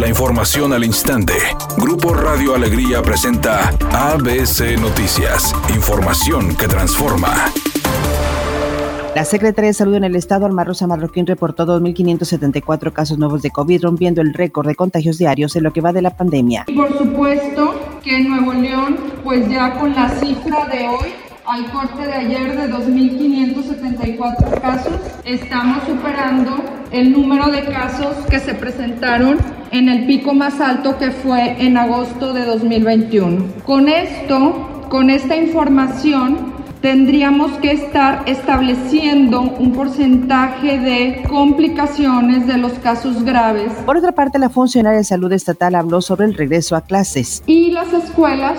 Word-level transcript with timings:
La 0.00 0.08
información 0.08 0.72
al 0.72 0.82
instante. 0.82 1.34
Grupo 1.76 2.14
Radio 2.14 2.54
Alegría 2.54 3.02
presenta 3.02 3.68
ABC 3.92 4.80
Noticias. 4.80 5.54
Información 5.74 6.56
que 6.56 6.66
transforma. 6.68 7.28
La 9.14 9.26
Secretaría 9.26 9.68
de 9.68 9.74
Salud 9.74 9.96
en 9.96 10.04
el 10.04 10.16
Estado, 10.16 10.46
Alma 10.46 10.64
Rosa 10.64 10.86
Marroquín, 10.86 11.26
reportó 11.26 11.66
2.574 11.66 12.94
casos 12.94 13.18
nuevos 13.18 13.42
de 13.42 13.50
COVID, 13.50 13.82
rompiendo 13.82 14.22
el 14.22 14.32
récord 14.32 14.68
de 14.68 14.74
contagios 14.74 15.18
diarios 15.18 15.54
en 15.56 15.64
lo 15.64 15.72
que 15.74 15.82
va 15.82 15.92
de 15.92 16.00
la 16.00 16.16
pandemia. 16.16 16.64
Por 16.74 16.96
supuesto 16.96 17.74
que 18.02 18.16
en 18.16 18.30
Nuevo 18.30 18.54
León, 18.54 18.96
pues 19.22 19.46
ya 19.50 19.78
con 19.78 19.94
la 19.94 20.08
cifra 20.08 20.64
de 20.64 20.88
hoy, 20.88 21.12
al 21.44 21.70
corte 21.72 22.06
de 22.06 22.12
ayer 22.14 22.56
de 22.56 22.72
2.574 22.72 24.60
casos, 24.62 24.94
estamos 25.26 25.84
superando 25.86 26.56
el 26.90 27.12
número 27.12 27.50
de 27.50 27.66
casos 27.66 28.16
que 28.30 28.38
se 28.38 28.54
presentaron 28.54 29.59
en 29.70 29.88
el 29.88 30.06
pico 30.06 30.34
más 30.34 30.60
alto 30.60 30.98
que 30.98 31.10
fue 31.10 31.64
en 31.64 31.76
agosto 31.76 32.32
de 32.32 32.44
2021. 32.44 33.44
Con 33.64 33.88
esto, 33.88 34.86
con 34.88 35.10
esta 35.10 35.36
información, 35.36 36.54
tendríamos 36.80 37.52
que 37.58 37.72
estar 37.72 38.22
estableciendo 38.26 39.42
un 39.42 39.72
porcentaje 39.72 40.78
de 40.78 41.22
complicaciones 41.28 42.46
de 42.46 42.56
los 42.56 42.72
casos 42.74 43.22
graves. 43.22 43.72
Por 43.84 43.96
otra 43.96 44.12
parte, 44.12 44.38
la 44.38 44.48
funcionaria 44.48 44.98
de 44.98 45.04
salud 45.04 45.32
estatal 45.32 45.74
habló 45.74 46.00
sobre 46.00 46.26
el 46.26 46.34
regreso 46.34 46.76
a 46.76 46.80
clases. 46.80 47.42
Y 47.46 47.70
las 47.70 47.92
escuelas 47.92 48.58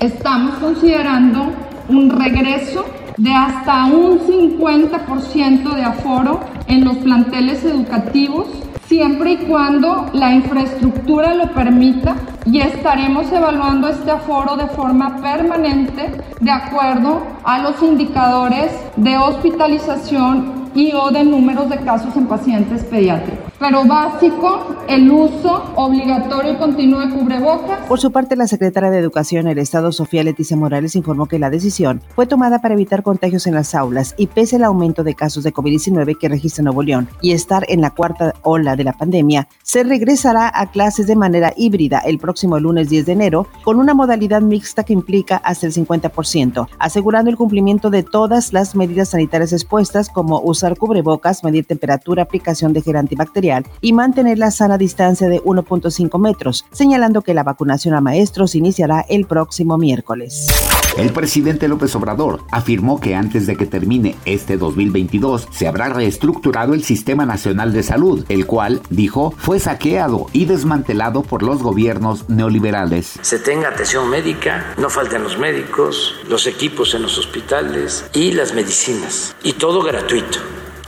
estamos 0.00 0.56
considerando 0.56 1.52
un 1.88 2.10
regreso 2.10 2.84
de 3.16 3.32
hasta 3.32 3.86
un 3.86 4.20
50% 4.20 5.74
de 5.74 5.82
aforo 5.82 6.40
en 6.66 6.84
los 6.84 6.96
planteles 6.98 7.64
educativos, 7.64 8.46
siempre 8.92 9.32
y 9.32 9.36
cuando 9.38 10.10
la 10.12 10.34
infraestructura 10.34 11.34
lo 11.34 11.50
permita, 11.54 12.14
y 12.44 12.60
estaremos 12.60 13.32
evaluando 13.32 13.88
este 13.88 14.10
aforo 14.10 14.54
de 14.56 14.66
forma 14.66 15.16
permanente 15.22 16.10
de 16.40 16.50
acuerdo 16.50 17.22
a 17.42 17.60
los 17.60 17.82
indicadores 17.82 18.70
de 18.96 19.16
hospitalización 19.16 20.68
y 20.74 20.92
o 20.92 21.10
de 21.10 21.24
números 21.24 21.70
de 21.70 21.78
casos 21.78 22.14
en 22.16 22.26
pacientes 22.26 22.84
pediátricos. 22.84 23.50
Pero 23.58 23.84
básico 23.84 24.76
el 24.88 25.10
uso 25.10 25.64
obligatorio 25.76 26.52
y 26.52 26.56
continuo 26.56 27.00
de 27.00 27.10
cubrebocas. 27.10 27.80
Por 27.86 28.00
su 28.00 28.12
parte, 28.12 28.36
la 28.36 28.46
secretaria 28.46 28.90
de 28.90 28.98
Educación 28.98 29.46
del 29.46 29.58
Estado, 29.58 29.92
Sofía 29.92 30.24
Leticia 30.24 30.56
Morales, 30.56 30.96
informó 30.96 31.26
que 31.26 31.38
la 31.38 31.50
decisión 31.50 32.00
fue 32.14 32.26
tomada 32.26 32.60
para 32.60 32.74
evitar 32.74 33.02
contagios 33.02 33.46
en 33.46 33.54
las 33.54 33.74
aulas 33.74 34.14
y 34.16 34.26
pese 34.26 34.56
al 34.56 34.64
aumento 34.64 35.04
de 35.04 35.14
casos 35.14 35.44
de 35.44 35.52
COVID-19 35.52 36.18
que 36.18 36.28
registra 36.28 36.64
Nuevo 36.64 36.82
León 36.82 37.08
y 37.20 37.32
estar 37.32 37.64
en 37.68 37.80
la 37.80 37.90
cuarta 37.90 38.34
ola 38.42 38.76
de 38.76 38.84
la 38.84 38.92
pandemia, 38.92 39.48
se 39.62 39.84
regresará 39.84 40.50
a 40.54 40.70
clases 40.70 41.06
de 41.06 41.16
manera 41.16 41.52
híbrida 41.56 42.00
el 42.00 42.18
próximo 42.18 42.58
lunes 42.58 42.88
10 42.88 43.06
de 43.06 43.12
enero 43.12 43.46
con 43.64 43.78
una 43.78 43.94
modalidad 43.94 44.42
mixta 44.42 44.84
que 44.84 44.92
implica 44.92 45.36
hasta 45.36 45.66
el 45.66 45.72
50%, 45.72 46.68
asegurando 46.78 47.30
el 47.30 47.36
cumplimiento 47.36 47.90
de 47.90 48.02
todas 48.02 48.52
las 48.52 48.74
medidas 48.74 49.10
sanitarias 49.10 49.52
expuestas 49.52 50.08
como 50.08 50.40
usar 50.40 50.76
cubrebocas, 50.76 51.44
medir 51.44 51.64
temperatura, 51.64 52.22
aplicación 52.22 52.72
de 52.72 52.82
gel 52.82 52.96
antibacterial 52.96 53.66
y 53.80 53.92
mantener 53.92 54.38
la 54.38 54.50
sana 54.50 54.71
distancia 54.78 55.28
de 55.28 55.42
1.5 55.42 56.18
metros, 56.18 56.64
señalando 56.72 57.22
que 57.22 57.34
la 57.34 57.42
vacunación 57.42 57.94
a 57.94 58.00
maestros 58.00 58.54
iniciará 58.54 59.04
el 59.08 59.26
próximo 59.26 59.78
miércoles. 59.78 60.48
El 60.96 61.10
presidente 61.12 61.68
López 61.68 61.94
Obrador 61.94 62.40
afirmó 62.50 63.00
que 63.00 63.14
antes 63.14 63.46
de 63.46 63.56
que 63.56 63.64
termine 63.64 64.14
este 64.26 64.58
2022 64.58 65.48
se 65.50 65.66
habrá 65.66 65.88
reestructurado 65.88 66.74
el 66.74 66.84
Sistema 66.84 67.24
Nacional 67.24 67.72
de 67.72 67.82
Salud, 67.82 68.26
el 68.28 68.46
cual, 68.46 68.82
dijo, 68.90 69.34
fue 69.38 69.58
saqueado 69.58 70.26
y 70.32 70.44
desmantelado 70.44 71.22
por 71.22 71.42
los 71.42 71.62
gobiernos 71.62 72.28
neoliberales. 72.28 73.18
Se 73.22 73.38
tenga 73.38 73.68
atención 73.68 74.10
médica, 74.10 74.74
no 74.76 74.90
falten 74.90 75.22
los 75.22 75.38
médicos, 75.38 76.14
los 76.28 76.46
equipos 76.46 76.94
en 76.94 77.02
los 77.02 77.16
hospitales 77.16 78.04
y 78.12 78.32
las 78.32 78.54
medicinas, 78.54 79.34
y 79.42 79.54
todo 79.54 79.82
gratuito. 79.82 80.38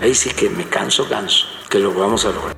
Ahí 0.03 0.15
sí 0.15 0.29
que 0.31 0.51
me 0.51 0.65
canso, 0.65 1.09
canso 1.09 1.47
lo 1.79 1.93
vamos 1.93 2.25
a 2.25 2.31
lograr. 2.31 2.57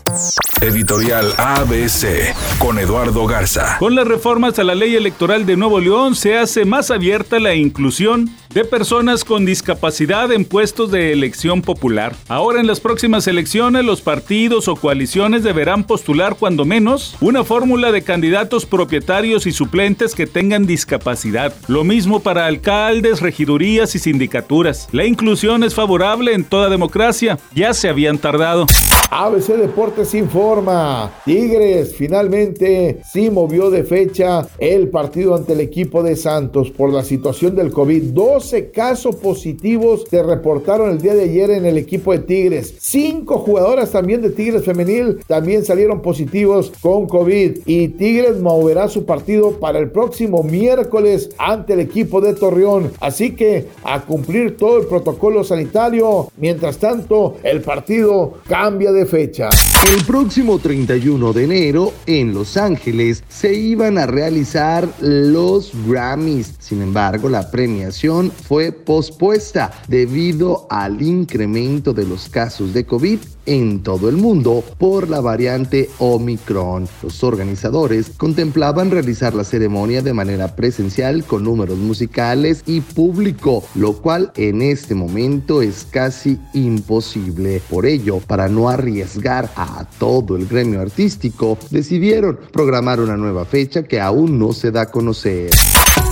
Editorial 0.61 1.35
ABC 1.37 2.35
con 2.59 2.79
Eduardo 2.79 3.27
Garza. 3.27 3.77
Con 3.79 3.95
las 3.95 4.09
reformas 4.09 4.59
a 4.59 4.65
la 4.65 4.75
ley 4.75 4.97
electoral 4.97 5.45
de 5.45 5.57
Nuevo 5.57 5.81
León 5.81 6.15
se 6.15 6.39
hace 6.39 6.65
más 6.65 6.91
abierta 6.91 7.39
la 7.39 7.55
inclusión 7.55 8.31
de 8.57 8.65
personas 8.65 9.23
con 9.23 9.45
discapacidad 9.45 10.33
en 10.33 10.47
puestos 10.47 10.91
de 10.91 11.13
elección 11.13 11.61
popular. 11.61 12.17
Ahora 12.27 12.59
en 12.59 12.67
las 12.67 12.81
próximas 12.81 13.27
elecciones 13.27 13.85
los 13.85 14.01
partidos 14.01 14.67
o 14.67 14.77
coaliciones 14.77 15.43
deberán 15.43 15.85
postular 15.85 16.37
cuando 16.37 16.65
menos 16.65 17.19
una 17.21 17.45
fórmula 17.45 17.93
de 17.93 18.01
candidatos 18.01 18.65
propietarios 18.65 19.47
y 19.47 19.53
suplentes 19.53 20.15
que 20.15 20.27
tengan 20.27 20.65
discapacidad. 20.65 21.53
Lo 21.69 21.85
mismo 21.85 22.21
para 22.21 22.47
alcaldes, 22.47 23.21
regidurías 23.21 23.95
y 23.95 23.99
sindicaturas. 23.99 24.89
La 24.91 25.05
inclusión 25.05 25.63
es 25.63 25.75
favorable 25.75 26.33
en 26.33 26.45
toda 26.45 26.71
democracia. 26.71 27.39
Ya 27.55 27.75
se 27.75 27.91
habían 27.91 28.17
tardado. 28.17 28.67
ABC 29.11 29.57
Deportes 29.57 30.15
informa. 30.15 31.13
Tigres 31.25 31.95
finalmente 31.95 33.01
sí 33.09 33.31
movió 33.31 33.71
de 33.71 33.85
fecha 33.85 34.49
el 34.59 34.89
partido 34.89 35.37
ante 35.37 35.53
el 35.53 35.61
equipo 35.61 36.03
de 36.03 36.17
Santos 36.17 36.71
por 36.71 36.93
la 36.93 37.05
situación 37.05 37.55
del 37.55 37.71
COVID. 37.71 38.03
12 38.47 38.71
casos 38.71 39.17
positivos 39.17 40.05
se 40.09 40.23
reportaron 40.23 40.91
el 40.91 41.01
día 41.01 41.17
de 41.17 41.25
ayer 41.25 41.51
en 41.51 41.67
el 41.67 41.77
equipo 41.79 42.13
de 42.13 42.21
Tigres. 42.21 42.75
Cinco 42.79 43.39
jugadoras 43.39 43.91
también 43.91 44.23
de 44.23 44.31
Tigres 44.31 44.65
femenil 44.65 45.19
también 45.27 45.65
salieron 45.65 46.01
positivos 46.01 46.73
con 46.81 47.09
COVID. 47.09 47.59
Y 47.67 47.89
Tigres 47.89 48.39
moverá 48.39 48.89
su 48.89 49.05
partido 49.05 49.59
para 49.59 49.81
el 49.81 49.91
próximo 49.91 50.45
miércoles 50.45 51.31
ante 51.39 51.73
el 51.73 51.81
equipo 51.81 52.21
de 52.21 52.35
Torreón. 52.35 52.93
Así 53.01 53.33
que 53.33 53.67
a 53.83 54.03
cumplir 54.03 54.57
todo 54.57 54.79
el 54.79 54.87
protocolo 54.87 55.43
sanitario. 55.43 56.29
Mientras 56.37 56.79
tanto, 56.79 57.39
el 57.43 57.63
partido 57.63 58.35
cambia 58.47 58.93
de 58.93 59.07
fecha. 59.07 59.49
El 59.93 60.05
próximo 60.05 60.61
31 60.61 61.33
de 61.33 61.45
enero 61.45 61.93
en 62.07 62.33
Los 62.33 62.57
Ángeles 62.57 63.25
se 63.29 63.55
iban 63.55 63.99
a 63.99 64.07
realizar 64.07 64.89
los 65.01 65.73
Grammys. 65.89 66.55
Sin 66.61 66.81
embargo, 66.81 67.29
la 67.29 67.51
premiación 67.51 68.33
fue 68.37 68.73
pospuesta 68.73 69.73
debido 69.89 70.67
al 70.71 71.03
incremento 71.03 71.93
de 71.93 72.07
los 72.07 72.29
casos 72.29 72.73
de 72.73 72.85
COVID 72.85 73.19
en 73.47 73.83
todo 73.83 74.09
el 74.09 74.17
mundo 74.17 74.63
por 74.79 75.09
la 75.09 75.21
variante 75.21 75.89
Omicron. 75.99 76.89
Los 77.03 77.23
organizadores 77.25 78.11
contemplaban 78.17 78.91
realizar 78.91 79.35
la 79.35 79.45
ceremonia 79.45 80.03
de 80.03 80.13
manera 80.13 80.55
presencial 80.55 81.25
con 81.25 81.45
números 81.45 81.79
musicales 81.79 82.63
y 82.67 82.81
público, 82.81 83.65
lo 83.75 83.95
cual 83.95 84.33
en 84.37 84.63
este 84.63 84.95
momento 84.95 85.63
es 85.63 85.87
casi 85.89 86.39
imposible. 86.53 87.63
Por 87.71 87.87
ello, 87.87 88.21
para 88.27 88.49
no 88.49 88.69
arriesgar 88.69 89.51
a 89.57 89.87
todo 89.99 90.37
el 90.37 90.47
gremio 90.47 90.81
artístico, 90.81 91.57
decidieron 91.71 92.39
programar 92.53 93.01
una 93.01 93.17
nueva 93.17 93.45
fecha 93.45 93.85
que 93.85 94.01
aún 94.01 94.39
no 94.39 94.53
se 94.53 94.71
da 94.71 94.83
a 94.83 94.91
conocer. 94.91 95.51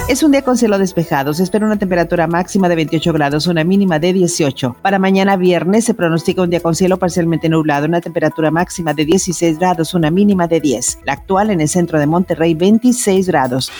Es 0.07 0.23
un 0.23 0.33
día 0.33 0.43
con 0.43 0.59
cielo 0.59 0.79
despejado. 0.79 1.33
Se 1.33 1.43
espera 1.43 1.65
una 1.65 1.79
temperatura 1.79 2.27
máxima 2.27 2.69
de 2.69 2.77
28 2.77 3.13
grados, 3.15 3.47
una 3.47 3.65
mínima 3.65 3.99
de 3.99 4.13
18. 4.13 4.77
Para 4.83 4.99
mañana 4.99 5.37
viernes 5.37 5.87
se 5.87 5.95
pronostica 5.95 6.43
un 6.43 6.51
día 6.51 6.61
con 6.61 6.75
cielo 6.75 6.99
parcialmente 6.99 7.49
nublado, 7.49 7.87
una 7.87 8.03
temperatura 8.03 8.51
máxima 8.51 8.93
de 8.93 9.07
16 9.07 9.59
grados, 9.59 9.95
una 9.95 10.11
mínima 10.11 10.47
de 10.47 10.61
10. 10.61 10.99
La 11.07 11.15
actual 11.15 11.51
en 11.51 11.63
el 11.63 11.69
centro 11.71 11.99
de 11.99 12.07
Monterrey, 12.07 12.55
26 12.55 13.27
grados. 13.29 13.73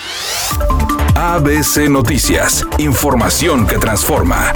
ABC 1.15 1.91
Noticias. 1.91 2.67
Información 2.79 3.67
que 3.67 3.77
transforma. 3.77 4.51